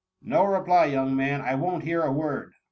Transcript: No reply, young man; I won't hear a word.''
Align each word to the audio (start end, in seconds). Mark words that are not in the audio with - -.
No 0.23 0.43
reply, 0.45 0.85
young 0.85 1.15
man; 1.15 1.41
I 1.41 1.53
won't 1.53 1.83
hear 1.83 2.01
a 2.01 2.11
word.'' 2.11 2.55